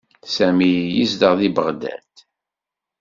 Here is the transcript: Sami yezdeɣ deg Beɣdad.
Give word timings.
Sami 0.35 0.71
yezdeɣ 0.97 1.33
deg 1.39 1.51
Beɣdad. 1.55 2.13